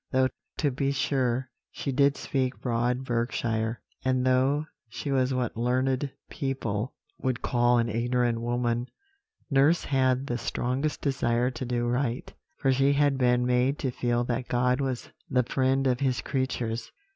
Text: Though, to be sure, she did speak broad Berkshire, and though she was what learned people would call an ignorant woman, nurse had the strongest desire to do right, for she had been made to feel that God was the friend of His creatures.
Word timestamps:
Though, 0.09 0.29
to 0.57 0.71
be 0.71 0.91
sure, 0.91 1.51
she 1.69 1.91
did 1.91 2.17
speak 2.17 2.59
broad 2.59 3.05
Berkshire, 3.05 3.81
and 4.03 4.25
though 4.25 4.65
she 4.89 5.11
was 5.11 5.31
what 5.31 5.55
learned 5.55 6.09
people 6.27 6.95
would 7.19 7.43
call 7.43 7.77
an 7.77 7.87
ignorant 7.87 8.41
woman, 8.41 8.87
nurse 9.51 9.83
had 9.83 10.25
the 10.25 10.39
strongest 10.39 11.01
desire 11.01 11.51
to 11.51 11.65
do 11.65 11.85
right, 11.85 12.33
for 12.57 12.71
she 12.73 12.93
had 12.93 13.19
been 13.19 13.45
made 13.45 13.77
to 13.77 13.91
feel 13.91 14.23
that 14.23 14.47
God 14.47 14.81
was 14.81 15.11
the 15.29 15.43
friend 15.43 15.85
of 15.85 15.99
His 15.99 16.21
creatures. 16.21 16.91